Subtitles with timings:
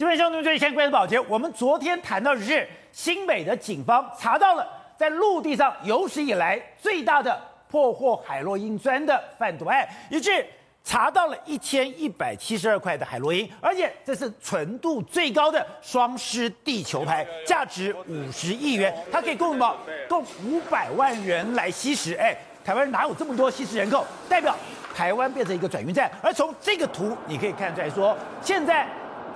[0.00, 7.38] 这边兄弟最先关注宝杰，我们昨天谈到的是新北的警方查到了在陆地上有史以来最大的
[7.68, 10.42] 破获海洛因砖的贩毒案，以致
[10.82, 19.76] 查到了一千一百七十二块的海洛因，而且这是纯度最高的双狮地球牌，价值五十亿元，它可以供什么？
[20.08, 22.14] 供五百万人来吸食。
[22.14, 24.06] 哎，台湾人哪有这么多吸食人口？
[24.30, 24.56] 代表
[24.94, 26.10] 台湾变成一个转运站。
[26.22, 28.88] 而从这个图你可以看出来说，现在。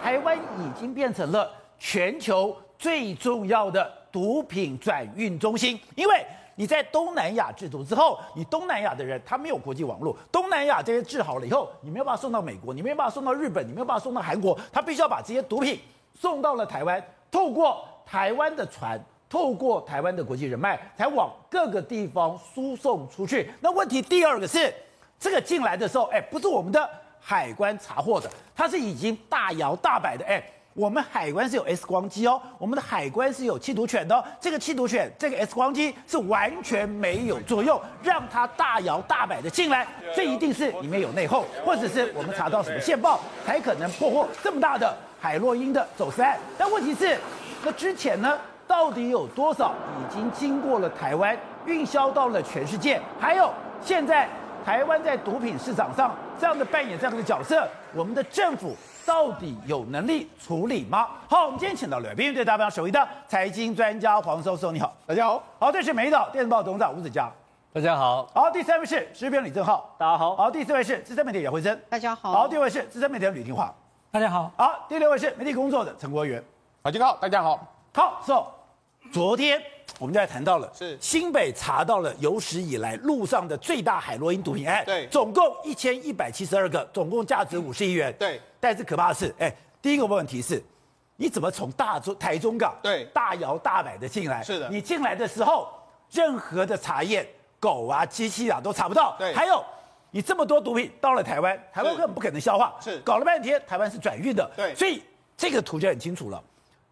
[0.04, 6.22] 台湾已经变成了全球最重要的毒品转运中心，因为
[6.56, 15.80] 你在东南亚制毒之后，你东南亚的人他没有国际网络，东南亚这些治好了以后，你没有办法送到美国，你没有办法送到日本，你没有办法送到韩国，他必须要把这些毒品
[16.12, 23.50] 送到了台湾，透过台湾的船，透过台湾的国际人脉，才往各个地方输送出去。
[23.58, 24.70] 那问题第二个是，
[25.18, 26.86] 这个进来的时候，哎，不是我们的。
[27.26, 30.22] 海关查获的，它是已经大摇大摆的。
[30.26, 34.22] 哎，我们海关是有 X 光机哦，我们的海关是有缉毒犬的哦。
[34.38, 39.86] 这个缉毒犬，这个 X 光机是完全没有作用，让它大摇大摆的进来。
[40.14, 46.38] 这一定是里面有内讧，或者是我们查到什么线报，才可能破获这么大的海洛因的走私案。
[46.58, 47.18] 但问题是，
[47.64, 53.00] 那之前呢，到底有多少已经经过了台湾，运销到了全世界？
[53.18, 54.28] 还有现在。
[54.64, 61.08] 台湾在毒品市场上这样的扮演这样的角色，我们的政府到底有能力处理吗？
[61.28, 65.42] 好，我们今天请到了《对大方首席的财经专家黄寿寿，你好，大家好。
[65.58, 67.30] 好，这是美丽岛电视报董事长吴子嘉，
[67.72, 68.28] 大家好。
[68.34, 70.36] 好，第三位是时事评李正浩，大家好。
[70.36, 72.32] 好，第四位是资深媒体姚慧珍，大家好。
[72.32, 73.72] 好，第五位是资深媒体吕廷华，
[74.10, 74.50] 大家好。
[74.56, 76.42] 好，第六位是媒体工作的陈国元，
[76.82, 77.66] 大家好，大家好。
[77.94, 78.46] 好，so
[79.12, 79.73] 昨天。
[79.98, 88.40] 我们就在谈到了，是新北查到了有史以来路上的最大海洛因毒品案，对，总共一千一百七十二个，总共价值五十亿元，对。
[88.58, 90.60] 但是可怕的是，哎，第一个问题是，
[91.16, 94.42] 你怎么从大中台中港对大摇大摆的进来？
[94.42, 95.68] 是的，你进来的时候，
[96.10, 97.24] 任何的查验，
[97.60, 99.32] 狗啊、机器啊都查不到，对。
[99.32, 99.64] 还有，
[100.10, 102.98] 你这么多毒品到了台湾，台湾根本不可能消化，是。
[103.00, 104.74] 搞了半天，台湾是转运的，对。
[104.74, 105.02] 所以
[105.36, 106.42] 这个图就很清楚了，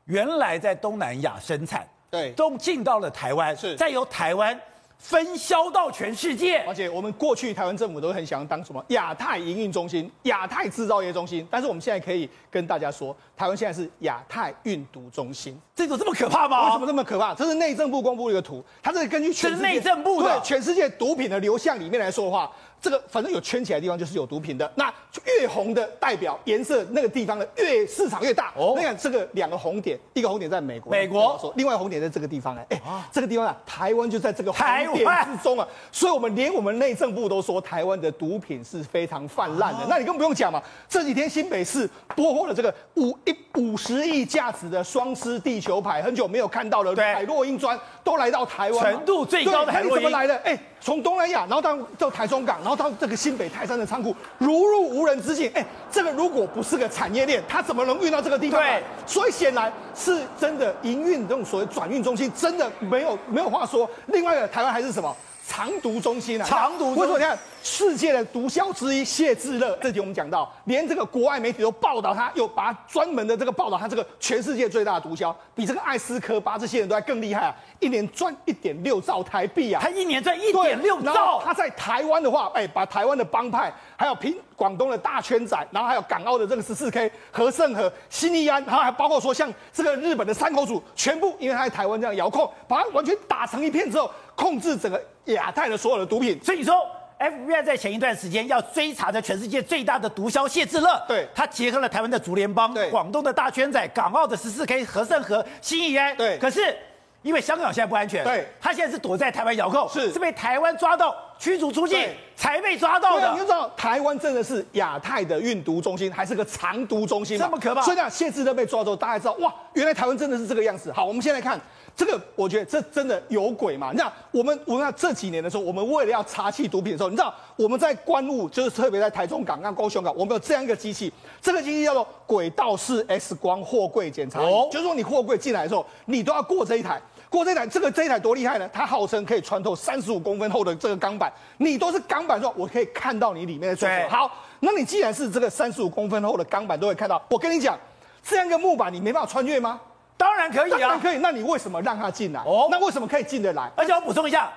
[0.04, 1.84] 原来在东南亚生产。
[2.12, 4.60] 对，都进到了台湾，是再由台湾
[4.98, 6.58] 分销到全世界。
[6.68, 15.58] 而且我们过去台湾政府都很想当什么亚太营运中心、亚太制造业中心，但是我们现在可以跟大家说，台湾现在是亚太运毒中心。
[15.74, 16.66] 这种这么可怕吗？
[16.66, 17.34] 为什么这么可怕？
[17.34, 22.52] 这是内政部公布的一个图，它是根据全世界内政部的对全世界毒品的流向里面来说的话。
[22.82, 24.92] 这个反正有圈起来的地方就是有毒品的，那
[25.24, 28.52] 越红的代表颜色那个地方的越市场越大。
[28.56, 32.80] 哦，你看这个两个红点，一个红点在美国，美国，另外红点在这个地方哎，哎，
[33.12, 39.86] 这个地方啊，台湾就在这个红点之中啊，所以我们连我们内政部都说台湾的毒品是非常泛滥的。
[39.88, 50.36] 那你更不用讲嘛，这几天新北市破获了这个五一五十亿价值的双狮地球牌，很久没有看到了海洛因砖都来到台湾，纯度最高的海洛因怎么来的？
[50.38, 50.58] 哎。
[50.84, 55.48] 从东南亚，然后到到台中港，然后到这个新北泰山的仓库，如入无人之境。
[55.54, 58.60] 哎，这个如果不是个产业链，它怎么能运到这个地方？
[58.60, 63.88] 对，所以显然是真的营运这种所谓转运中心，真的没有没有话说。
[64.06, 65.16] 另外一个台湾还是什么
[65.46, 66.44] 藏毒中心啊？
[66.44, 67.02] 藏毒中心。
[67.02, 67.38] 为什么你看？
[67.64, 77.56] 世界的毒枭之一谢志乐，这集我们讲到，连这个国外媒体都报道他，又把他专门的这个报道他这个全世界最大的毒枭，比这个艾斯科巴这些人都还更厉害啊！
[77.78, 79.80] 一年赚一点六兆台币啊！
[79.80, 81.40] 他一年赚一点六兆。
[81.44, 83.72] 他在台湾的话，哎，把台湾的帮派，
[84.02, 96.36] 还有平广东的大圈仔，然后还有港澳的这个十四 K 和盛和新义安，然后还包括说像这个日本的山口组，全部因为他在台湾这样遥控，把它完全打成一片之后，控制整个亚太的所有的毒品。
[96.42, 96.74] 所以你说。
[97.22, 106.36] FBI 在前一段时间要追查的全世界最大的毒枭谢志乐，对，他结合了台湾的竹联帮、广东的大圈仔、港澳的十四 K、和盛和新义安，对。
[106.38, 106.76] 可是
[107.22, 113.32] 因为香港现在不安全，对，他现在是躲在台湾遥控，是是被台湾抓到驱逐出境才被抓到的。
[113.32, 117.82] 你就知道台湾真的是亚太的运毒中心，还是个藏毒中心，这么可怕。
[117.82, 120.92] 所以呢，谢志德被抓之后，大家知道哇，原来台湾真的是这个样子。
[120.92, 121.60] 好，我们先来看。
[121.94, 123.90] 这个我觉得这真的有鬼嘛？
[123.90, 131.12] 你知道我们我们这几年的时候，我们为了要查缉毒品的时候，你知道我们在关务，就是特别在台中港、跟高雄港，我们有这样一个机器，
[131.42, 136.98] 这个机器叫做轨道式 X 光货柜检查仪，哦、就是说你货柜进来的时候，你都要过这一台，
[137.32, 138.68] 过这一台，这个这一台多厉害呢？
[138.72, 144.10] 它号称可以穿透三十五公分厚的这个钢板，你都是钢板的时候，我可以看到你里面的状况。
[144.10, 147.78] 好，那你既然是这个三十五公分厚的钢板都会看到，我跟你讲，
[148.22, 149.80] 这样一个木板你没办法穿越吗？
[150.16, 151.18] 当然可以啊，当然可以。
[151.18, 152.40] 那你为什么让它进来？
[152.42, 153.68] 哦，那为什么可以进得来？
[153.74, 154.52] 而且我补充一下，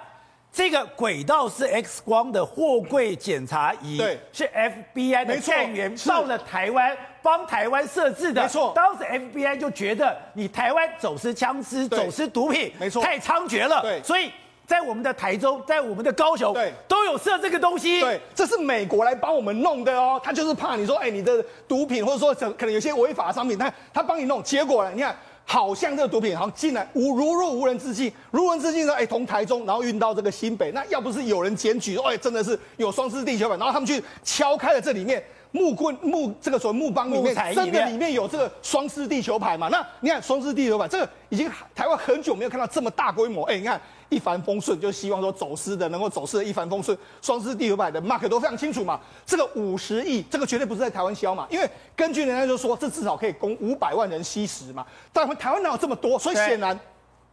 [0.55, 4.49] 这个轨道是 X 光的货柜检查仪，对，是
[4.95, 8.43] FBI 的探员到了台湾帮台湾设置的。
[8.43, 13.81] 没错，当时 FBI 就觉得你台湾走私枪支、走私毒品，没错，太猖獗了。
[13.81, 14.31] 对，所以
[14.65, 17.99] 在我们的台中，在我们的高雄，对，都有设这个东西。
[17.99, 25.13] 对，这是美国来帮我们弄的哦，他就是怕你说，哎，你的毒品或者说可能有些违法商品，他他帮你弄，结果呢，你看。
[25.47, 28.93] 好像这个毒品好像进来无如入无人之境，如人之境呢？
[28.95, 35.23] 哎，从台中然后运到这个新北，那要不是有人检举，哎，真的是有双尸地球板，然后他们去敲开了这里面
[35.55, 39.69] 木棍木这个所谓木棒里面，真的里面有这个双狮地球牌嘛？
[39.69, 43.79] 那你看双狮地球牌，这个已经台湾很久没有看到这么大规模，哎，你看。
[44.07, 48.99] 一帆风顺，就希望说走私的能够走私的一帆风顺，双狮地球牌的 mark 都非常清楚嘛。
[49.25, 54.85] 这个五十亿，这个绝对不是在台湾销嘛，因为根据人家就说，这至少可以供五百万人吸食嘛。
[55.11, 56.19] 但台湾哪有这么多？
[56.19, 56.79] 所以显然。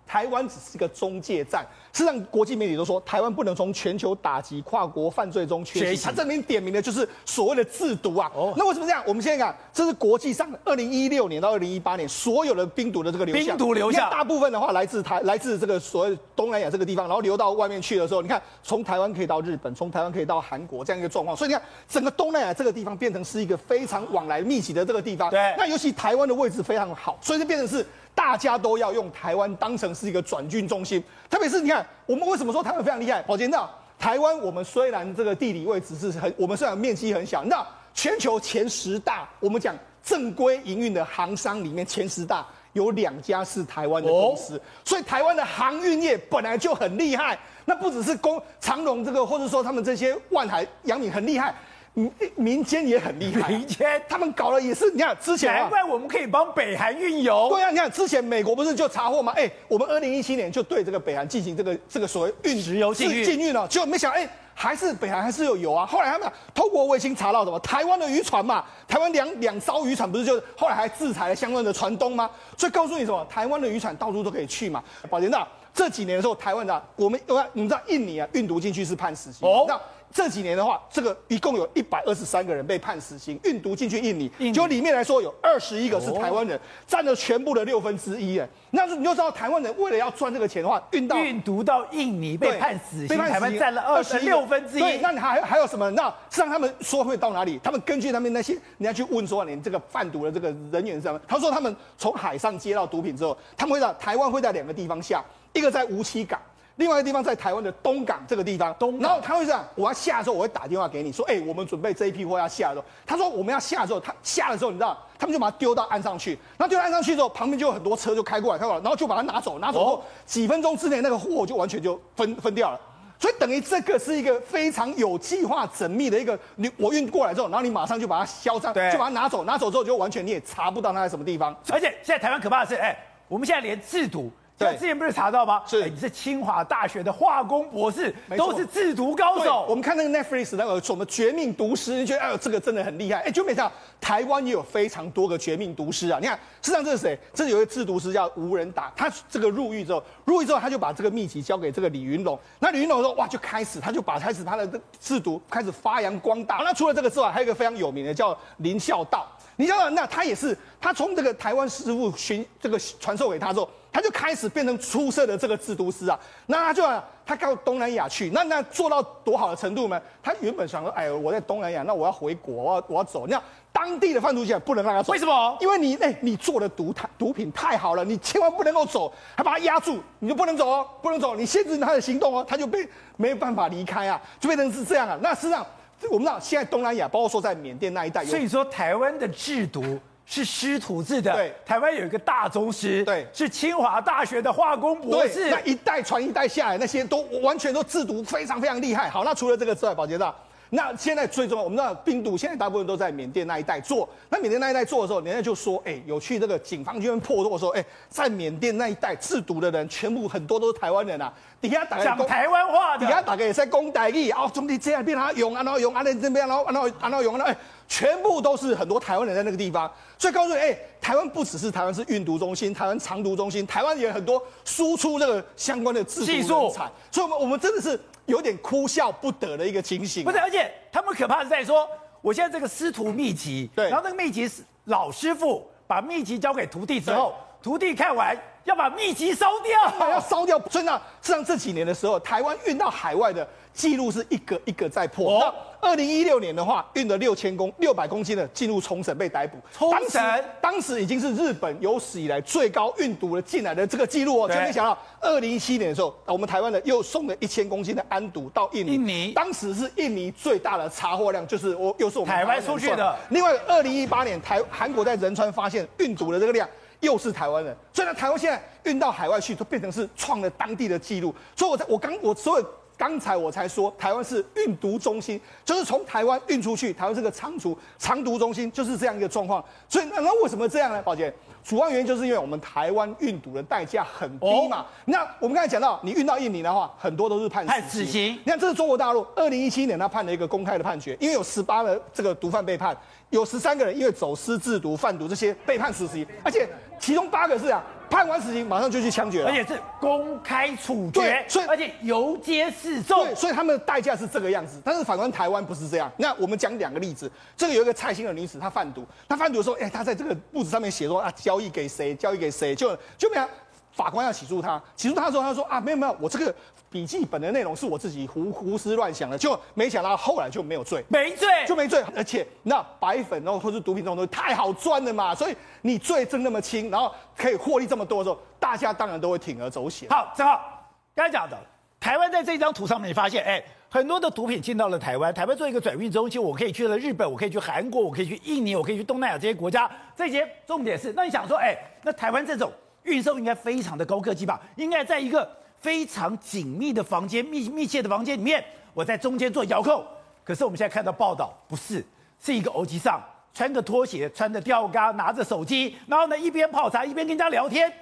[0.06, 6.04] 台湾只是一个中介站，事实上国际媒体都说，台湾不能从全球打击跨国犯罪中缺席。
[6.04, 8.30] 他这里点名的就是所谓的制毒啊。
[8.34, 9.02] 哦，那为什么这样？
[9.06, 13.46] 我们现在看，这是国际上二零一六年到二零一八年所有的冰毒的这个流向。
[13.46, 21.34] 冰毒流向，大部分的话来自台，来自这个所谓东南亚这个地方，然后流到外面去的时候，你看从台湾可以到日本，从台湾可以到韩国这样一个状况。
[21.36, 25.30] 所以你看，整个东南亚这个地方变成是一个非常往来密集的这个地方。
[25.30, 27.86] 对，那尤其台湾的位置非常好，所以就变成是。
[28.14, 33.22] 大家都要用台湾当成是一个转运中心，特别是你看，我们为什么说台湾非常厉害？
[33.22, 47.38] 宝杰，你知道，台湾我们虽然这个地理位置是很，我们虽然面积很小，那全球前十大，我们讲正规营运的航商里面前十大有两家是台湾的公司，所以台湾的航运业本来就很厉害。
[47.64, 51.54] 那不只是公长荣这个，或者说他们这些万海、阳明很厉害。
[51.94, 57.48] 民民间也很厉害，民间他们搞了也是，你看之前难怪我们可以帮北韩运油。
[57.50, 59.32] 对啊，你看之前美国不是就查获吗？
[59.36, 65.84] 哎，我们二零一七年就对这个北韩进行这个这个所谓运石油禁运，禁运了，结果没想哎，还是北韩还是有油啊。
[65.84, 67.58] 后来他们透过卫星查到什么？
[67.60, 72.30] 台湾的渔船嘛，台湾两两艘渔船不是就后来还制裁了相关的船东吗？
[72.56, 73.22] 所以告诉你什么？
[73.28, 74.82] 台湾的渔船到处都可以去嘛。
[75.10, 79.66] 宝杰那这几年的时候，台湾的我们我你知道印尼啊运毒进去是判死刑哦。
[80.12, 88.38] 这几年的话，这个一共有一百二十三个人被判死刑，运毒进去印尼，就里面来说有二十一个是台湾人，占了全部的六分之一。
[88.38, 94.80] 哎，那你就知道台湾人为了要赚这个钱的话，运到运毒到印尼被判死刑，台湾占了二十六分之一。
[94.80, 95.90] 对，那你还还有什么？
[95.92, 97.58] 那实际上他们说会到哪里？
[97.62, 101.18] 他们根据他们那些人家去问说，你这个贩毒的这个人员是什么？
[101.26, 105.24] 他说他们从海上接到毒品之后，他们会在台湾会在两个地方下，
[105.54, 106.38] 一个在无期港。
[106.82, 119.84] 另外一个地方在台湾的东港这个地方，东，然后他会这样，我要下的时候，我会打电话给你说，哎，我们准备这一批货要下的时候，他说我们要下的时候，他下的时候，你知道，他们就把它丢到岸上去，然后丢到岸上去之后，旁边就有很多车就开过来，开过来，然后就把它拿走，拿走。
[119.84, 122.80] 后几分钟之内那个货就完全就分分掉了，
[123.20, 132.96] 所以等于这个是一个非常有计划缜密的一个，你我运过来之后，然后你马上就把它销赃，就把它拿走，拿走之后就完全你也查不到它在什么地方，而且现在台湾可怕的是，哎，
[133.28, 134.28] 我们现在连制毒。
[134.62, 135.62] 对，之前不是查到吗？
[135.66, 139.66] 是，你是清华大学的化工博士，都是制毒高手。
[139.68, 143.20] 我们看那个 Netflix 那个什么绝命毒师，你觉得哎呦这个真的很厉害？
[143.20, 146.18] 哎，就没想到台湾也有非常多个绝命毒师啊！
[146.20, 147.18] 你看，事实际上这是谁？
[147.34, 152.38] 这是有一个制毒师叫吴仁达，他这个入狱之后，入狱之后他就把这个秘籍交给这个李云龙。
[152.58, 156.58] 那李云龙说哇，就开始他就把开始他的制毒开始发扬光大。
[156.64, 159.26] 那除了这个之外，还有一个非常有名的叫林孝道。
[159.56, 163.68] 林孝道那他也是他从这个台湾师傅寻这个传授给他之后。
[163.92, 166.82] 他就开始变成出色的这个制毒师啊，那他就
[167.26, 170.00] 他到东南亚去，那那做到多好的程度呢？
[170.22, 173.26] 他原本想说，哎，我在东南亚，那我要回国，我要我要走。
[173.26, 175.58] 那当地的贩毒集团不能让他走，为什么？
[175.60, 185.18] 因为你哎，你做的毒太毒品太好了，你千万不能够走，还把他压住，你就不能走哦，不能走，你限制他的行动哦，他就被没有办法离开啊，就变成是这样啊。
[185.20, 185.64] 那实际上
[186.10, 190.00] 我们知道，现在东南亚，包括说在缅甸那一带，所以说台湾的制毒。
[190.24, 199.10] 是师徒制的，对，台湾有一个大宗师，对，是清华大学的化工博士，那一代传一代下来，那些都完全都制毒非常非常厉害。
[199.10, 200.34] 好，那除了这个之外，宝杰道。
[200.74, 204.08] 那现在最重要，我们知道冰毒现在大部分都在缅甸那一带做。
[204.30, 211.30] 那缅甸那一带做的时候，人家就说，哎、欸，有去这个警方这边破获的时候，哎、欸，在缅甸那一带制毒的人，全部很多都是台湾人啊。
[211.60, 217.54] 底下打讲台湾话的，底下大概也在讲台语哦，总之这样变他用，然后用，然后这边，然后然后然后用，哎，
[217.92, 219.92] 全部都是很多台湾人在那个地方。
[220.16, 226.90] 所以告诉你，哎、欸，台湾不只是台湾是运毒中心，台湾藏毒中心，台湾也有很多输出这个相关的制毒人才。
[227.10, 228.00] 所以，我们我们真的是。
[228.26, 231.86] 有点哭笑不得的一个情形，不是，而且他们可怕是在说，
[232.20, 240.56] 我现在这个师徒秘籍，对，然后那个秘籍是老师傅把秘籍交给徒弟之后，徒弟看完要把秘籍烧掉，要烧掉。
[240.70, 243.46] 所以呢，实际上这几年的时候，台湾运到海外的。
[243.74, 245.40] 记录是一个一个在破。
[245.40, 249.58] 那二零一六年的话，运了六千公六百公斤的进入冲绳被逮捕。
[249.76, 250.22] 冲绳
[250.60, 254.48] 当时已经是日本有史以来最高运毒的进来的这个记录哦。
[254.48, 258.94] 就没想到二零一七年的时候，我们台湾的又送了一千公斤的安毒到印尼。
[258.94, 263.18] 印尼当时是印尼最大的查获量，就是我又是我们台湾出去的。
[263.30, 266.68] 另外，二零一八年台韩国在仁川发现运毒的这个量，
[267.00, 267.76] 又是台湾人。
[267.92, 271.34] 所以呢，台湾现在运到海外去，都变成是创了当地的记录。
[271.56, 272.66] 所以我在我刚我所有。
[273.02, 279.60] 刚才我才说，台湾是运毒中心，就是从台湾运出去，台湾是个仓储藏毒中心，就是这样一个状况。
[279.88, 281.02] 所以那那为什么这样呢？
[281.02, 284.82] 宝杰，主要原因就是因为我们台湾运毒的代价很低嘛。
[284.82, 288.04] 哦、那我们刚才讲到，你运到印尼的话，很多都是判死刑。
[288.04, 288.32] 死刑。
[288.44, 292.96] 你看，这是中国大陆二零一七年他判了一个公开的判决，因为有十八个这个毒贩被判，
[293.32, 296.68] 有十三个人因为走私制毒、贩毒这些被判死刑，而且
[297.00, 297.82] 其中八个是啊。
[298.10, 304.78] 判完死刑，马上就去枪决了，而且是公开处决，所以而且游街示众，对，所以他们的代价是这个样子。
[304.84, 306.12] 但是反观台湾不是这样。
[306.18, 313.48] 那我们讲两个例子，这个有一个蔡姓的女子，她贩毒，她贩毒的时候，哎，她在这个簿子上面写说啊，交易给谁，交易给谁，就就没有。
[313.94, 316.54] 法官要起诉她，起诉她的时候，她说啊，没有没有，我这个
[316.92, 330.06] 笔记本的内容是我自己胡胡思乱想的，就没想到后来就没有罪，没罪就没罪，而且那白粉然后或是毒品这种东西太好赚了嘛，所以你罪证那么轻，然后可以获利这么多的时候，大家当然都会铤而走险。
[330.10, 331.58] 好，正好刚才讲的，
[331.98, 342.70] 台湾在这张图上面，你发现哎，很多的毒品进到了台湾，台湾做一个转运中心，我可以去了日本，我可以去韩国，我可以去印尼，我可以去东南亚这些国家，这些重点是，那你想说，哎，那台湾这种。
[343.04, 344.60] 运送应该非常的高科技吧？
[344.76, 345.44] 应该在一个
[345.82, 350.02] 非常紧密的房间、密密切的房间里面，我在中间做遥控。
[350.44, 352.04] 可是我们现在看到报道，不是，
[352.40, 353.20] 是一个欧吉上
[353.52, 357.92] 穿着拖鞋、穿着吊嘎、拿着手机，然后呢一边泡茶一边跟人家聊天，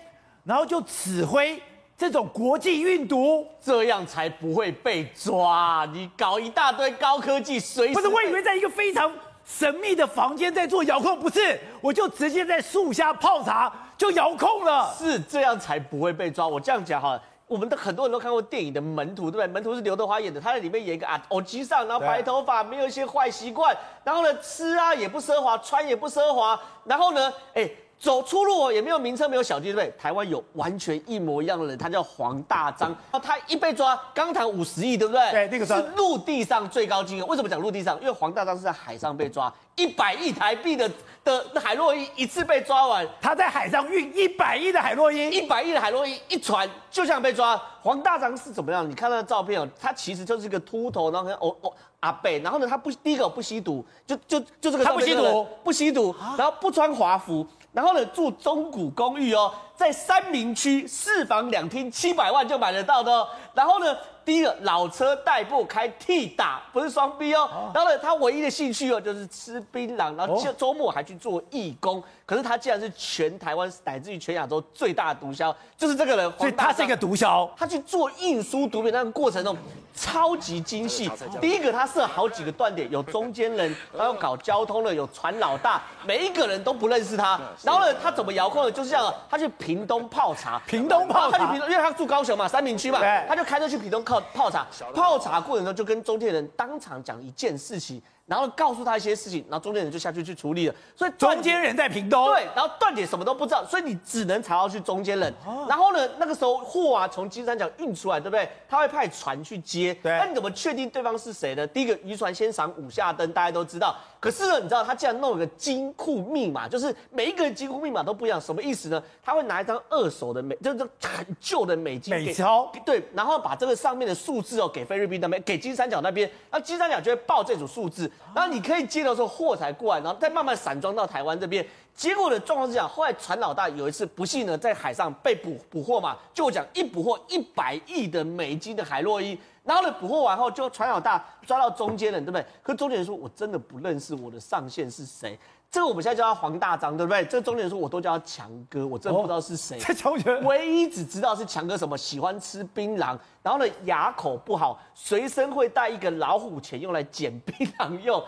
[0.45, 1.61] 然后就指挥
[1.97, 5.89] 这种国际运毒，这样才不会被抓。
[5.93, 8.09] 你搞一大堆高科技，随时不是？
[8.09, 9.11] 我以为在一个非常
[9.45, 11.59] 神秘的房间在做遥控，不是？
[11.81, 13.73] 我就直接在树下泡茶。
[14.01, 16.49] 就遥控了，是这样才不会被抓。
[16.49, 17.21] 我这样讲哈，
[17.51, 19.45] 我们的很多人都看过电影的《门徒》，对不对？
[19.51, 27.69] 《门徒》是刘德华演的，他在里面演一个啊，耳机上，然后白头发，没有一些坏习惯，然后呢，吃啊也不奢华，穿也不奢华，然后呢，哎。
[28.01, 29.95] 走出路哦，也没有名车，没有小弟，对不对？
[29.99, 32.97] 台湾有完全一模一样的人，他叫黄大章。
[33.23, 35.31] 他一被抓，刚谈五十亿，对不对？
[35.31, 37.27] 对，那个是陆地上最高金额。
[37.27, 38.01] 为什么讲陆地上？
[38.01, 40.91] 因为黄大章是在海上被抓，一百亿台币的
[41.23, 47.61] 的海洛因一次被抓完，他在海上运一百亿的海洛因，一百亿的海洛因一船就像被抓。
[47.83, 48.89] 黄大章是怎么样？
[48.89, 57.47] 你看他的照片哦，他其实就是一个秃头，然后哦哦阿贝，然后呢，他不第一个不吸毒，就就就这个他不吸毒，不吸毒，然后不穿华服。
[57.73, 63.27] 然后呢，住中古公寓哦，在三明区四房两厅，七百万就买得到的哦。
[63.55, 63.97] 然后呢，
[64.27, 67.49] 第一个老车代步，开 T 打，不是双 B 哦。
[67.75, 72.03] 然后呢，他唯一的兴趣哦，就是吃槟榔，然后周周末还去做义工。
[72.27, 76.31] 可是他竟然是全台湾乃至于全亚洲最大的毒枭，就是这个人。
[76.39, 79.57] 所以他是一个毒枭，他去做运输毒品那个过程中。
[79.93, 81.11] 超级精细。
[81.43, 87.39] 第一个，他设好几个断点，有中间人， 他要搞交通的，有船老大，每一个人都不认识他。
[87.63, 88.73] 然后呢，他怎么遥控的？
[88.73, 90.59] 就是这样，他去屏东泡茶。
[90.67, 92.99] 屏东泡茶，他去屏东，因为他住高雄嘛，三明区嘛，
[93.29, 94.67] 他就开车去屏东泡泡茶。
[94.93, 98.03] 泡茶过程中就跟中介人当场讲一件事情。
[98.31, 100.75] 然后告诉他一些事情，然后中间人就下去去处理了。
[100.95, 105.35] 所以中间人在屏东，对，然后断点什么都不知道，所以你只能查到去中间人。
[105.69, 108.49] 然后呢，那个时候货啊从金三角运出来，对不对？
[108.69, 109.93] 他会派船去接。
[109.95, 111.67] 对，那你怎么确定对方是谁呢？
[111.67, 113.97] 第一个渔船先闪五下灯，大家都知道。
[114.21, 119.03] 可是呢，你知道他竟然弄了个金库密码，就是每一个人金库密码都不一样，什么意思呢？
[119.25, 129.01] 他会拿一张二手的美，就是很旧的美金美钞，对，然后把这个上面的数字哦给菲律宾那边，给金三角那边，那金三角就会报这组数字，然后你可以接。
[129.01, 131.67] 到说货才过来，然后再慢慢散装到台湾这边。
[131.95, 139.39] 结果的状况是这样，后来船老大有一次不幸呢，在海上被捕捕获嘛，就讲一捕获一百亿的美金的海洛因。
[139.65, 142.45] 然后呢，捕获完后就船老大抓到中间人，对不对？
[142.63, 145.39] 可中间人说：“我真的不认识我的上线是谁。”
[145.71, 147.25] 这个我们现在叫他黄大章，对不对？
[147.27, 149.79] 这个中年人说：“我都叫他强哥，我真的不知道是谁。
[149.79, 158.21] 哦”唯一只知道是强哥什么，喜欢吃槟榔，然后呢牙口不好，随身会带一个老虎钳用来捡槟榔用。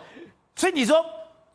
[0.55, 1.03] 所以你说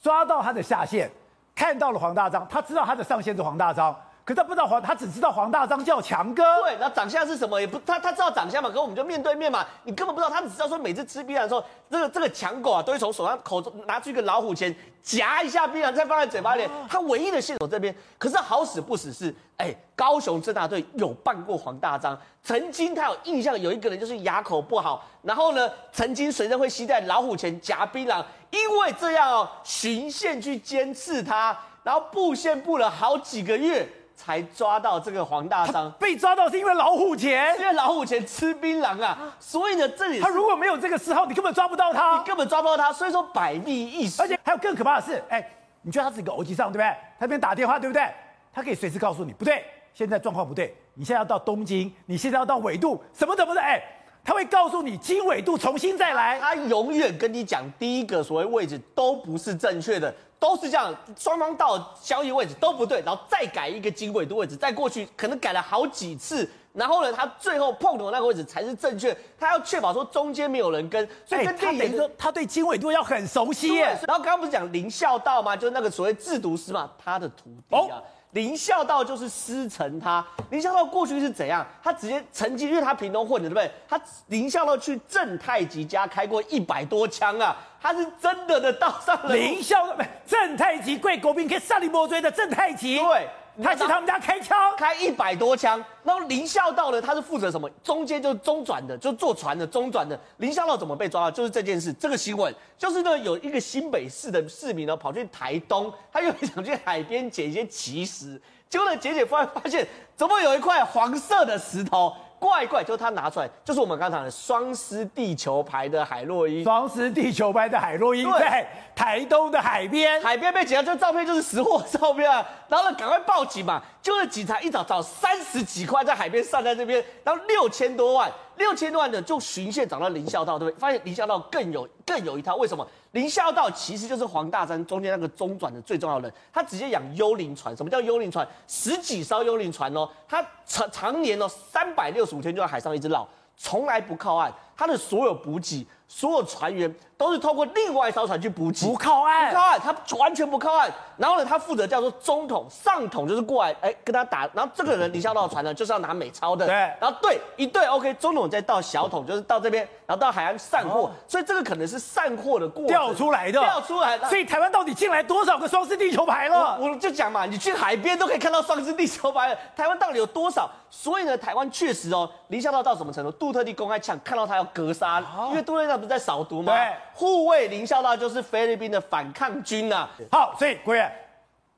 [0.02, 1.10] 抓到他的下线，
[1.54, 6.42] 看到了黄大章，他知道他的上线是黄大章，可是他不知道黄，他只知道黄大章叫强哥。
[6.60, 16.64] 对，那长相是什么也不，他他知道长相嘛，可我们就面对面嘛，你根本不知道，他只知道说每次吃槟榔的时候，这个这个强狗啊，都会从手上口中拿出一个老虎钳夹一下槟榔，再放在嘴巴里。
[16.64, 33.88] 啊、他唯一的线索这边，可是好死不死是，哎，高雄侦大队有办过黄大章，曾经他有印象有一个人就是牙口不好，然后呢，曾经随身会携带老虎钳夹槟榔，因为这样哦，循线去监视他，然后布线布了好几个月。
[34.18, 45.48] 才抓到这个黄大商，被抓到是因为老虎钳，因为老虎钳吃槟榔啊，所以呢，这里他如果没有这个嗜好，你根本抓不到他，你根本抓不到他，所以说百密一疏，而且还有更可怕的是，哎，
[45.82, 46.88] 你觉得他是一个偶机上，对不对？
[46.90, 48.12] 他那边打电话，对不对？
[48.52, 53.80] 他可以随时告诉你，不对，现在状况不对，你现在要到东京，你现在要到纬度，什么的不对，哎，
[54.28, 60.14] 他会告诉你经纬度重新再来，他永远跟你讲第一个所谓位置都不是正确的。
[60.38, 73.98] 都是这样，双方到交易位置都不对，然后再改一个经纬度位置，再过去可能改了好几次，然后呢，他最后碰头那个位置才是正确，他要确保说中间没有人跟，所以跟他等于说他对经纬度要很熟悉耶。
[74.06, 75.56] 然后刚刚不是讲林孝道吗？
[75.56, 77.96] 就是那个所谓制毒师嘛，他的徒弟啊。
[77.96, 80.24] 哦林孝道就是师承他。
[80.50, 81.66] 林孝道过去是怎样？
[81.82, 83.70] 他直接曾经，因为他屏东混的，对不对？
[83.88, 89.34] 他林孝道去郑太极家开过一百多枪啊，他是真的的道上了。
[89.34, 92.98] 林孝道，不郑太极贵国宾可以上你莫追的郑太极。
[92.98, 93.28] 对。
[93.62, 95.84] 他去他们家开枪，开一百多枪。
[96.04, 97.68] 然后林孝道呢，他是负责什么？
[97.82, 100.18] 中间就是中转的，就坐船的中转的。
[100.38, 101.30] 林孝道怎么被抓到？
[101.30, 112.14] 就是这件事，这个新闻就是呢，有一个新北市的市民呢，跑去台东，他又想去海边捡一些奇石，结果呢，捡捡发发现，怎么有一块黄色的石头？
[112.38, 116.62] 怪怪，就是他拿出来，就是我们刚才讲的双狮地球牌的海洛因。
[116.62, 122.44] 双狮地球牌的海洛因在台东的海边，海边被捡到，这照片就是实货照片啊。
[122.68, 128.30] 然后呢，赶快报警嘛，就是警察一早找三十几块在海边散在这边，然后六千多万。
[128.58, 130.78] 六千多万的就巡线找到林孝道，对不对？
[130.78, 132.86] 发现林孝道更有更有一套，为什么？
[133.12, 137.74] 林孝道其实就是黄大山中间那个中转的最重要的人，他直接养幽灵船。
[137.74, 138.46] 什么叫幽灵船？
[138.66, 145.86] 十几艘幽灵船哦，他常常年哦三百六十五天就在海上一直绕，从来不靠岸，他的所有补给。
[146.10, 150.90] 所有船员都是透过另外一艘船去补给，不靠岸，不靠岸，他完全不靠岸。
[151.18, 154.48] 然后呢，他负责叫做中统，上统就是过来，哎，跟他打。
[154.54, 156.66] 然后这个人林孝道的船呢，就是要拿美钞的。
[156.66, 156.74] 对。
[156.98, 161.00] 然后对一对，OK，中统再到小统，就是到这边，然后到海岸散货。
[161.00, 164.26] 哦、所以这个可能是散货的过程调出来的，掉出来的。
[164.30, 166.78] 所以台湾到底进来多少个双狮地球牌了？
[166.80, 169.58] 我，我就讲嘛，你去海边都可以看到双狮地球牌了。
[169.76, 170.70] 台湾到底有多少？
[170.88, 173.30] 所以呢，台湾确实哦，林孝道到什么程度？
[173.32, 176.72] 杜特地公开抢，看到他要格杀，哦、因为杜特地不是在扫毒吗？
[176.74, 180.10] 对，护卫林孝道就是菲律宾的反抗军呐、啊。
[180.30, 181.10] 好，所以国远，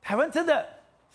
[0.01, 0.65] 台湾真的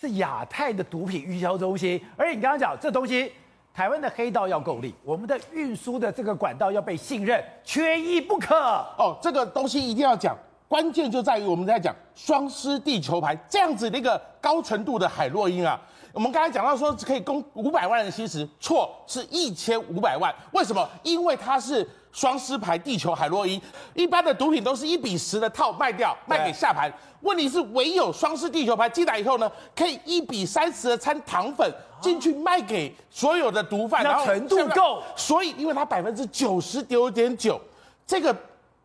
[0.00, 2.00] 是亚太的毒品运销中心。
[2.16, 3.32] 而且你刚刚讲这东西，
[3.74, 8.54] 台湾的黑道要够力，我们的运输的这个管道要被信任，缺一不可。
[8.98, 10.36] 哦，这个东西一定要讲，
[10.68, 15.80] 关键就在于我们在讲双狮地球牌这样子的一个高纯度的海洛因啊。
[16.16, 20.34] 我们刚才讲到说可以供五百万人吸食，错，是一千五百万。
[20.52, 20.88] 为什么？
[21.02, 23.60] 因为它是双狮牌地球海洛因，
[23.92, 26.90] 一般的毒品都是一比十的套卖掉，卖给下盘。
[27.20, 35.02] 问题是唯有双狮地球牌进来以后呢，可以一比三十的掺糖粉进去卖给所有的毒贩，然后程度够。
[35.14, 37.60] 所以，因为它百分之九十九点九，
[38.06, 38.34] 这个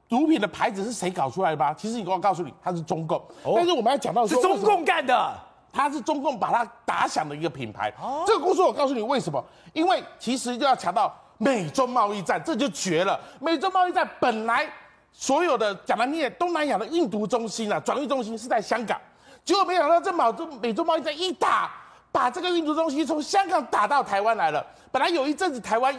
[0.09, 1.73] 毒品的牌子是谁搞出来的吗？
[1.75, 3.17] 其实，你跟我告诉你，它是中共。
[3.43, 5.33] 哦、但是我们要讲到说，是中共干的。
[5.73, 7.93] 它是中共把它打响的一个品牌。
[8.01, 9.43] 哦、这个故事我告诉你为什么？
[9.73, 13.19] 因为其实就要强到美中贸易战，这就绝了。
[13.39, 14.67] 美中贸易战本来
[15.11, 18.99] 所有的讲难听点，东南亚的运毒中心啊，转运中心是在香港，
[19.43, 21.71] 结果没想到这美中美中贸易战一打，
[22.11, 24.65] 把这个运毒中心从香港打到台湾来了。
[24.91, 25.95] 本来有一阵子台湾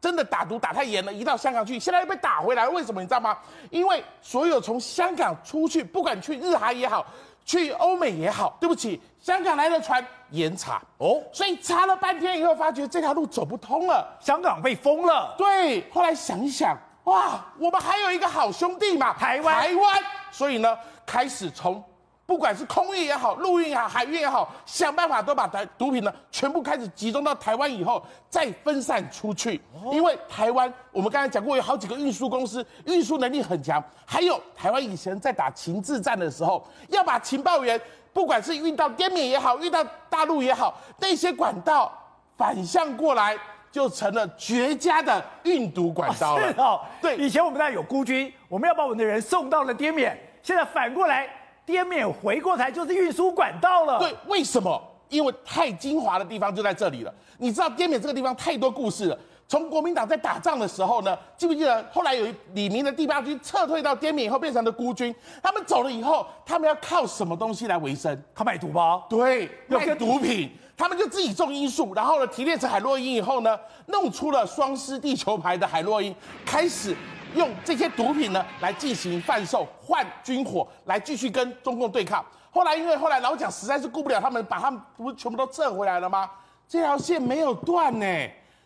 [0.00, 2.66] 真的打毒打太严了，移到香港去，现在又被打回来。
[2.68, 3.36] 为什么你知道吗？
[3.68, 7.06] 因为所有从香港出去，不管去日韩也好。
[7.44, 15.34] 去欧美也好，对不起，香港来的船严查哦，所以查了半天以后，发觉这条路走不通了，香港被封了。
[15.36, 21.82] 对，后来想一想，哇，我们还有一个好兄弟嘛，台湾，台湾，所以呢，开始从。
[22.30, 29.60] 不管是空运也好，陆运也好，海运也好，想办法都把台毒品呢全部开始集中到台湾以后，再分散出去。
[29.90, 33.82] 因为台湾，我们刚才讲过，有好几个运输公司，运输能力很强。
[34.06, 37.80] 还有台湾以前在打情治战的时候，要把情报员，
[38.12, 41.92] 不管是运到滇缅也好，运到大陆也好，那些管道
[42.36, 43.36] 反向过来，
[43.72, 46.52] 就成了绝佳的运毒管道了。
[46.52, 51.28] 是哦，对，以前我们那有孤军，我们要把我们的人送到了滇缅，现在反过来。
[51.70, 53.98] 滇缅回过台就是运输管道了。
[53.98, 54.82] 对，为什么？
[55.08, 57.12] 因为太精华的地方就在这里了。
[57.38, 59.18] 你知道滇缅这个地方太多故事了。
[59.48, 68.16] 从国民党在打仗的时候呢，记不记得后来有李明的第八军撤退到滇缅以后变成了孤军，他们走了以后，他们要靠什么东西来维生？
[68.32, 69.04] 靠卖毒包？
[69.10, 70.50] 对，卖毒品。
[70.76, 76.14] 他们就自己种罂粟，然后呢提炼成海洛因以后呢，弄出了双狮地球牌的海洛因，
[76.46, 76.94] 开始
[77.34, 82.24] 用这些毒品呢来进行贩售换军火，来继续跟中共对抗。
[82.50, 86.30] 后来因为后来老蒋实在是顾不了他们，把他们不是全部都撤回来了吗？
[86.68, 88.06] 这条线没有断呢。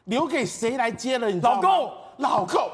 [0.04, 1.28] 留给谁来接了？
[1.28, 1.60] 你知道吗？
[1.62, 2.70] 老共，老共，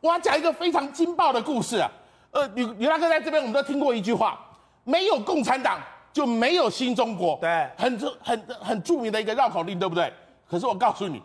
[0.00, 1.88] 我要讲一个非常劲爆的故事啊！
[2.32, 4.36] 呃，刘刘大哥在这边，我们都听过一句话：
[4.82, 5.78] 没有共产党
[6.12, 7.38] 就没有新中国。
[7.40, 10.12] 对，很很很著名的一个绕口令，对不对？
[10.50, 11.22] 可是我告诉你，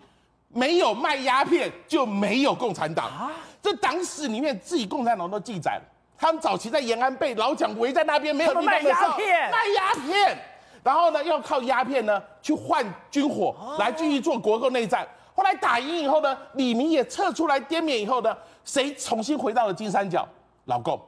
[0.50, 3.32] 没有卖鸦片就没有共产党啊！
[3.62, 5.82] 这党史里面自己共产党都记载了，
[6.18, 10.38] 他们早期在延安被老蒋围在那边，没有地方卖鸦片，卖鸦片，
[10.84, 15.06] 然后呢，要靠鸦片呢去换军火，来继续做国共内战。
[15.36, 20.28] 后来打赢以后呢，李明也撤出来滇缅以后呢，谁重新回到了金三角？
[20.66, 21.00] 老共，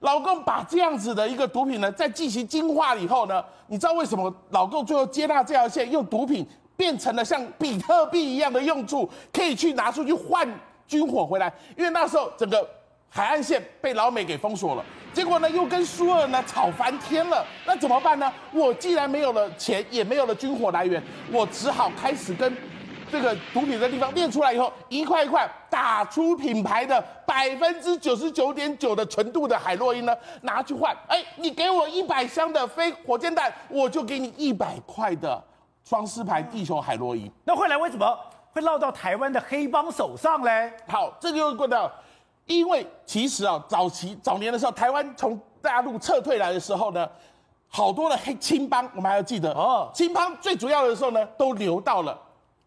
[0.00, 10.48] 老共把这样子的一个毒品呢，再进行精化以后呢，你知道为什么老共最后接纳这条线，用毒品变成了像比特币一样的用处，可以去拿出去换
[10.86, 11.52] 军火回来？
[11.76, 12.68] 因为那时候整个
[13.08, 18.32] 海岸线被老美给封锁了，结果呢又跟苏尔呢吵翻天了，那怎么办呢？
[18.52, 22.56] 我既然没有了钱，也没有了军火来源，我只好开始跟。
[23.10, 30.96] 这个毒品的地方炼出来以后，一块一块打出品牌的百分之九十九点九的纯度的海洛因呢，拿去换。
[31.08, 35.38] 哎，你给我一百箱的非火箭弹，我就给你一百块的
[35.84, 37.30] 双狮牌地球海洛因。
[37.44, 38.18] 那后来为什么
[38.52, 40.72] 会落到台湾的黑帮手上嘞？
[40.86, 41.90] 好，这就过到，
[42.46, 47.08] 因为其实啊，早期早年的时候，台湾从大陆撤退来的时候呢，
[47.68, 52.18] 好多的黑青帮，我们还要记得哦，青帮最主要的时候呢，都流到了。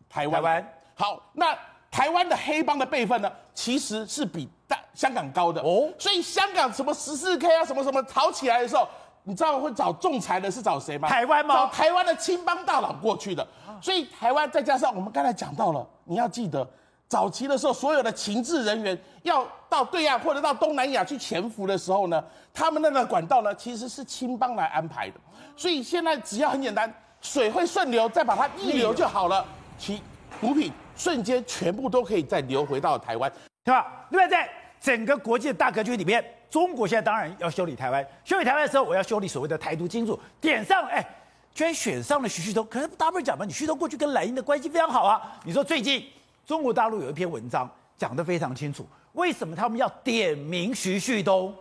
[0.09, 1.57] 台湾湾好，那
[1.91, 5.91] 台湾的黑帮的辈分呢，其实是比大香港高的哦。
[5.99, 8.87] 所以香港什么十四 K 啊，什么什么吵起来的时候，
[9.25, 11.09] 你知道会找仲裁的是找谁吗？
[11.09, 11.55] 台湾吗？
[11.55, 13.45] 找台湾的青帮大佬过去的。
[13.81, 16.65] 所以台湾再加上我们刚才讲到了，你要记得，
[17.07, 25.15] 早期的时候，所有的情治人员要到对岸或者到东南亚去潜伏的时候呢，他们那个管道呢，其实是青帮来安排的。
[25.57, 29.45] 所以现在只要很简单，水会顺流，再把它逆流就好了。
[29.77, 30.01] 其
[30.39, 33.31] 毒品瞬间全部都可以再流回到台湾，
[33.63, 34.07] 对吧？
[34.09, 38.05] 另外，在整个国际的大格局里面，中国现在当然要修理台湾。
[38.23, 41.05] 修理台湾的时候，我要修理所谓的台独金主，点上，哎，
[41.53, 42.65] 居然选上了徐旭东。
[42.67, 45.39] 可是大不讲嘛，你旭东过去跟蓝营的关系非常好啊。
[45.43, 46.05] 你说最近
[46.45, 51.53] 中国大陆有一篇文章讲得非常清楚，为什么他们要点名徐旭东？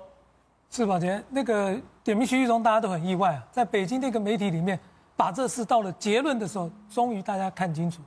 [0.71, 0.99] 是吧？
[0.99, 3.43] 姐，那个点名徐旭东，大家都很意外啊。
[3.51, 4.79] 在北京那个媒体里面。
[5.17, 8.03] 把这事到了结论的时候，终于大家看清楚。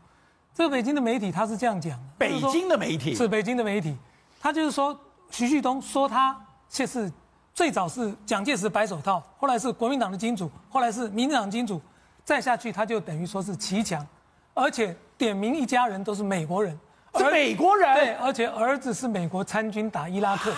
[0.53, 3.95] 这个北京的媒体他是这样讲的：北京的媒体是北京的媒体，
[4.41, 4.93] 他就是说
[5.31, 6.37] 徐旭东说他
[6.69, 7.11] 却是
[7.53, 11.81] 最早是蒋介石白手套，后来是国民党的金主，后来是民进党金主，
[12.23, 14.05] 再下去他就等于说是骑墙，
[14.53, 16.77] 而且点名一家人都是美国人，
[17.15, 20.53] 是美国人，对，而且儿子是美国参军打伊拉克，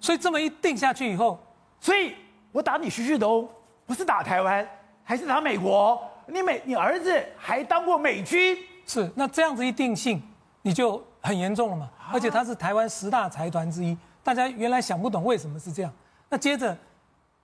[0.00, 1.38] 所以这么一定下去以后，
[1.80, 2.14] 所以
[2.52, 3.48] 我打你徐旭东
[3.86, 4.66] 不是打台湾。
[5.06, 6.02] 还是打美国？
[6.26, 8.56] 你美你儿子还当过美军？
[8.86, 10.22] 是，那这样子一定性，
[10.62, 11.90] 你就很严重了嘛。
[12.10, 15.92] 而且他是台湾十大财团之一，大家原来想不懂为什么是这样。
[16.28, 16.76] 那接着，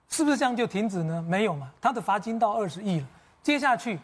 [0.08, 1.22] 是不是这样就停止呢？
[1.28, 3.06] 没有嘛，他的罚金到二十亿了。
[3.42, 4.00] 接下去，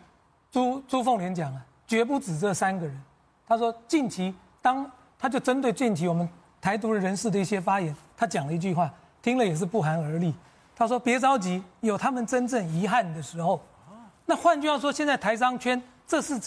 [0.53, 3.03] 朱朱凤莲讲了，绝不止这三个人。
[3.49, 6.29] 他说近期当他就针对近期我们
[6.61, 10.33] 台独的人士的一些发言，他讲了一句话，听了也是不寒而栗。
[10.79, 13.59] 他说：“别着急，有他们真正遗憾的时候。
[14.27, 16.39] 那换句话说，现在台商圈这是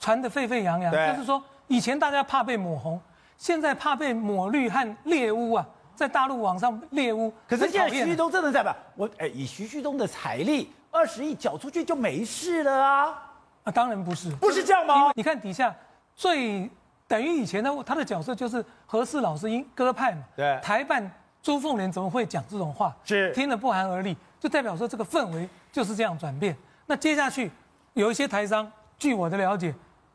[0.00, 3.00] 传得沸沸扬扬，就是说以前大家怕被抹红，
[3.38, 5.64] 现在怕被抹绿和猎污啊，
[5.96, 7.32] 在大陆网上猎污。
[7.48, 8.76] 可是现在徐旭东真的在吧？
[8.94, 13.22] 我哎，以徐旭东的财力，二十亿缴出去就没事了啊？
[13.64, 15.10] 啊，当然不是，不是这样吗？
[15.14, 15.74] 你看底下
[16.14, 16.70] 最
[17.08, 21.10] 等于以前的他的角色就是和事老是鹰鸽派嘛，对，台办。”
[21.42, 22.92] 朱凤莲怎么会讲这种话？
[23.04, 26.56] 是听得不寒而栗，就代表说这个氛围就是这样转变。
[26.86, 27.48] 那接下去
[27.92, 29.72] 有一些台商，据我的了解，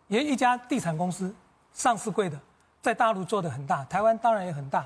[0.10, 1.34] 也一家地产公司
[1.72, 2.38] 上市柜的，
[2.82, 4.86] 在大陆做的很大，台湾当然也很大，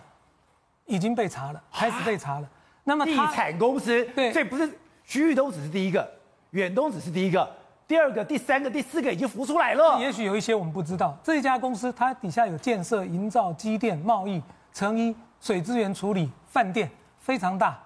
[0.85, 2.47] 已经被查了，开始被查了。
[2.83, 6.09] 那么地产公司对，所以不是徐玉东只是第一个，
[6.51, 7.49] 远东只是第一个，
[7.87, 9.99] 第二个、第三个、第四个已经浮出来了。
[9.99, 14.41] 也许有一些我们不知道，这一家公司它底下有建设、营造、机电、贸易、
[14.73, 15.15] 成衣。
[15.41, 17.77] 水资源处理、饭店非常大，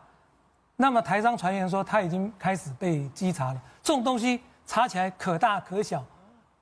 [0.77, 3.61] 那么台商传言说他已经开始被稽查了。
[3.83, 6.01] 这种东西查起来可大可小，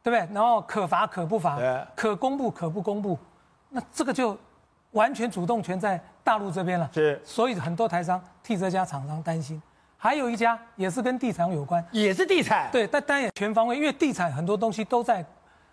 [0.01, 0.33] 对不对？
[0.33, 1.59] 然后可罚可不罚，
[1.95, 3.15] 可公布可不公布，
[3.69, 4.35] 那这个就
[4.91, 6.89] 完全主动权在大陆这边了。
[6.93, 7.21] 是。
[7.23, 9.61] 所以很多台商替这家厂商担心。
[9.99, 15.25] 还有一家也是跟地产有关，也是地产，对，但当然也全方位，因为地产很多东西都在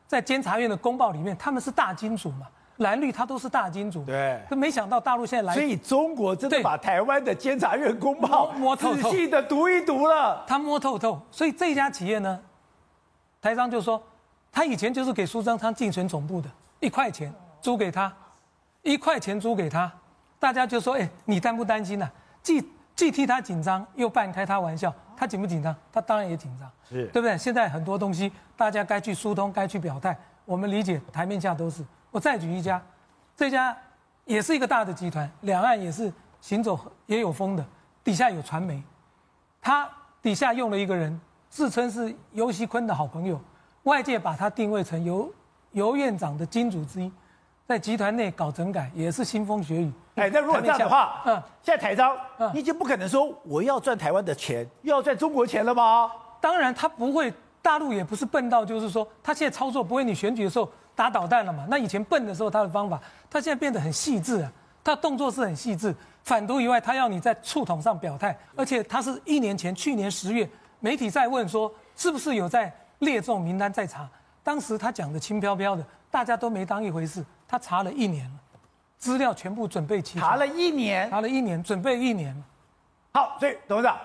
[0.06, 2.46] 在监察院的公报里面，他们是大金主嘛，
[2.78, 4.40] 蓝绿他都是大金主，对。
[4.48, 9.10] 可没想到大陆现在来，所以中国真的把台湾的监察院公报摸摸透透。
[9.10, 10.42] 仔细的读一读了。
[10.46, 12.40] 他摸透透，所以这家企业呢，
[13.42, 14.02] 台商就说，
[14.50, 16.48] 他以前就是给苏贞昌竞选总部的，
[16.80, 18.10] 一块钱租给他，
[18.84, 19.92] 一块钱租给他，
[20.38, 22.12] 大家就说，哎，你担不担心呢、啊？
[22.42, 22.62] 既
[22.94, 25.74] 既替他紧张，又半开他玩笑，他紧不紧张？
[25.90, 27.36] 他当然也紧张，是对不对？
[27.36, 31.84] 现在很多东西，大家该去疏通，该去表态，我们理解台面下都是。
[32.10, 32.80] 我再举一家，
[33.34, 33.76] 这家
[34.26, 37.64] 也是一个大的集团，两岸也是行走也有风的，
[38.04, 38.80] 底下有传媒，
[39.60, 39.88] 他
[40.20, 41.18] 底下用了一个人，
[41.48, 43.40] 自称是尤锡坤的好朋友，
[43.84, 45.32] 外界把他定位成尤
[45.72, 47.10] 尤院长的金主之一，
[47.66, 49.92] 在集团内搞整改也是腥风血雨。
[50.16, 56.10] 哎，那如果这样的话，嗯嗯，现在台商，嗯你已经不可能说我要赚台湾的钱，又要赚中国钱了吗？
[56.40, 61.66] 当然，他不会，大陆也不是笨到就是说，他现在操作不会，你选举的时候打导弹了嘛？
[61.70, 63.00] 那以前笨的时候，他的方法，
[63.30, 64.52] 他现在变得很细致啊，
[64.84, 65.94] 他动作是很细致。
[66.22, 70.48] 反独以外，他要你在触统上表态，而且他是一年前，去年十月，
[70.80, 74.08] 媒体在问说是不是有在列这种名单在查，
[74.42, 77.24] 当时他讲的轻飘飘的，大家都没当一回事。
[77.48, 78.38] 他查了一年了，
[78.98, 82.32] 资料全部准备齐，查了一年，查了一年，准备一年。
[83.12, 83.98] 好，所以董事长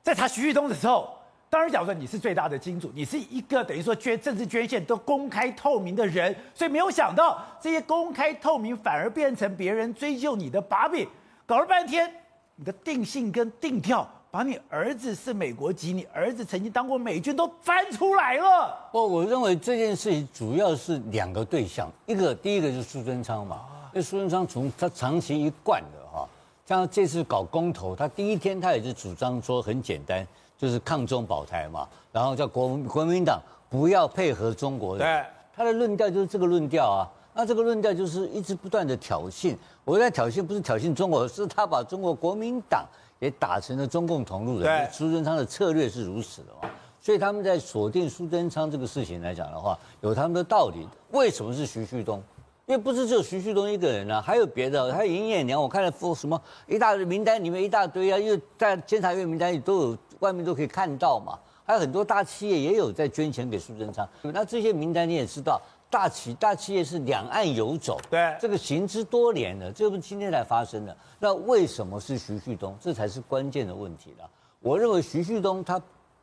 [0.00, 1.18] 在查徐旭东的时候，
[1.50, 11.08] 当然讲说你是最大的金主，你是一个等于说捐政治捐献都公开透明的人，所以没有想到这些公开透明反而变成别人追究你的把柄，
[11.44, 12.08] 搞了半天，
[12.54, 18.76] 你的定性跟定调，把你儿子是美国籍，你儿子曾经当过美军都翻出来了。
[18.92, 23.64] 不，我认为这件事情主要是两个对象，一个第一个就是苏贞昌嘛，
[23.94, 26.28] 因为苏贞昌从他长期一贯的哈，
[26.66, 30.26] 像这次搞公投，他第一天他也是主张说很简单，
[30.58, 42.86] 就是抗中保台嘛，然后叫国国民党不要配合中国人，对，他的论调就是这个论调啊，那这个论调就是一直不断的挑衅，我在挑衅不是挑衅中国，是他把中国国民党
[43.18, 46.70] 也打成了中共同路人，苏贞昌的策略是如此的嘛。
[47.00, 50.86] 所以他们在锁定苏贞昌这个事情来讲的话，有他们的道理。
[51.12, 52.22] 为什么是徐旭东？
[52.66, 61.38] 因为不是只有徐旭东一个人啊，还有别的，还有尹衍娘，我看了什么一大堆名单里面一大堆啊，因为在监察院名单里都有，外面都可以看到嘛。
[61.64, 64.06] 还有很多大企业也有在捐钱给苏贞昌。
[64.22, 70.96] 那这些名单你也知道，大企大企业是两岸游走，对这个行之多年了，这不是今天才发生的。
[71.18, 72.76] 那为什么是徐旭东？
[72.80, 74.28] 这才是关键的问题了。
[74.60, 75.80] 我认为徐旭东他。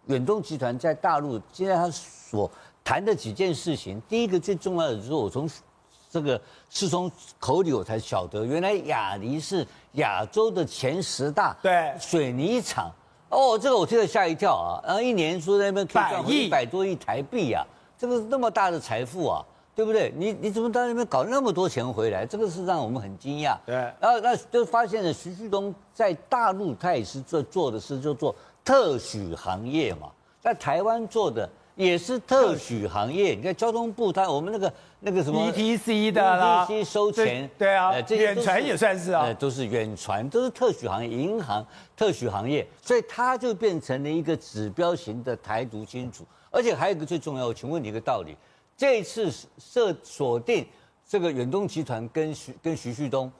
[0.08, 2.47] 远东集团在大陆，现在他所
[2.84, 5.49] 谈的几件事情，第一个最重要的就是我从
[6.12, 12.91] 这个是从口里我才晓得，原来雅尼是亚洲的前十大对水泥厂。
[13.30, 14.78] 哦，这个我听了吓一跳啊！
[14.86, 17.65] 然后一年说在那边可以赚回一百多亿台币啊，
[17.97, 19.43] 这个是那么大的财富啊，
[19.75, 20.13] 对不对？
[20.15, 22.25] 你你怎么到那边搞那么多钱回来？
[22.25, 23.57] 这个是让我们很惊讶。
[23.65, 28.33] 对，然后那就发现了徐旭东在大陆他也是做做的是就做。
[28.63, 30.09] 特许行业嘛，
[30.41, 33.35] 在台湾做的也是特许行业。
[33.35, 41.63] 你看交通部，他我们那个那个什么 ETC 的啦，ETC 收钱，对啊，呃远传也算是啊，都是远传，都是特许行业，银行
[41.95, 46.25] 特许行业，所以它就变成了一个指标型的台独金主。
[46.49, 48.35] 而且还有一个最重要，我请问你一个道理：
[48.77, 50.65] 这一次设锁定
[51.07, 53.31] 这个远东集团跟徐跟徐旭东。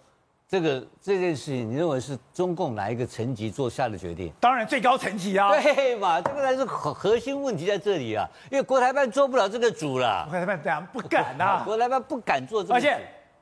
[0.48, 4.32] 这个这件事情，你认为是中共哪一个层级做下的决定？
[4.40, 12.96] 当然最高层级啊，对嘛，这个才是核核心问题在这里啊，因为国台办做不了这个主了，国台办怎样不敢呐， 国台办不敢做这个，而且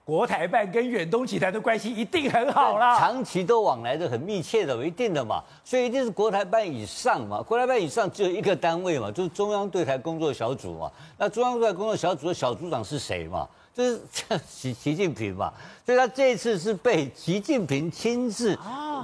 [0.06, 13.48] 国台办跟远东集团的关系一定很好啦，长期都往来的很密切的，一定的嘛，所以一定是国台办以上嘛，国台办以上只有一个单位嘛，就是中央对台工作小组嘛，那中央对台工作小组的小组长是谁嘛？
[13.74, 14.02] 就是
[14.46, 15.52] 习 习近平嘛，
[15.86, 18.56] 所以他这一次是被习近平亲自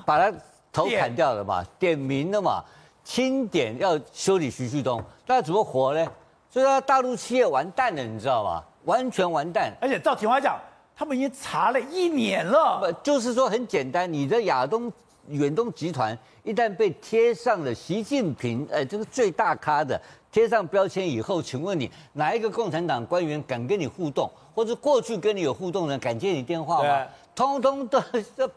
[0.05, 0.37] 把他
[0.71, 2.61] 头砍掉了嘛，点名的嘛，
[3.05, 6.05] 清点要修理徐旭东，那怎么活呢？
[6.51, 8.61] 所以他大陆企业完蛋了，你知道吗？
[8.85, 9.71] 完全完蛋。
[9.79, 10.59] 而且照田华讲，
[10.99, 14.91] 他们已经查了一年了，不就是说很简单，你的亚东
[15.29, 19.97] 远东集团一旦被贴上了习近平，哎，这个最大咖的
[20.29, 24.29] 贴上标签以后，请问你哪一个共产党官员敢跟你互动？
[24.53, 27.05] 或者过去跟你有互动的人敢接你电话吗？
[27.33, 28.01] 通通都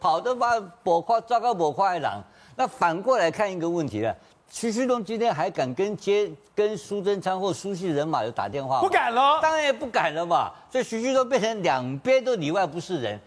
[0.00, 2.20] 跑得把火花糟糕火花的狼。
[2.56, 4.12] 那反过来看一个问题了，
[4.54, 8.82] 徐旭东今天还敢跟接跟苏贞昌或苏系人马有打电话？
[8.82, 10.52] 不敢了，当然也不敢了嘛。
[10.70, 13.18] 所以徐旭东变成两边都里外不是人。